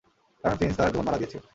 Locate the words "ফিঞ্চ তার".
0.59-0.93